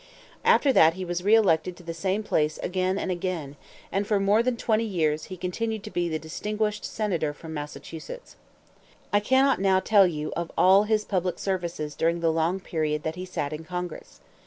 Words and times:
After 0.43 0.73
that 0.73 0.95
he 0.95 1.05
was 1.05 1.23
re 1.23 1.35
elected 1.35 1.77
to 1.77 1.83
the 1.83 1.93
same 1.93 2.23
place 2.23 2.57
again 2.63 2.97
and 2.97 3.11
again; 3.11 3.55
and 3.91 4.07
for 4.07 4.19
more 4.19 4.41
than 4.41 4.57
twenty 4.57 4.83
years 4.83 5.25
he 5.25 5.37
continued 5.37 5.83
to 5.83 5.91
be 5.91 6.09
the 6.09 6.17
distinguished 6.17 6.83
senator 6.85 7.33
from 7.33 7.53
Massachusetts. 7.53 8.35
I 9.13 9.19
cannot 9.19 9.61
now 9.61 9.79
tell 9.79 10.07
you 10.07 10.33
of 10.35 10.51
all 10.57 10.85
his 10.85 11.05
public 11.05 11.37
services 11.37 11.93
during 11.93 12.19
the 12.19 12.31
long 12.33 12.59
period 12.59 13.03
that 13.03 13.13
he 13.13 13.25
sat 13.25 13.53
in 13.53 13.63
Congress. 13.63 14.21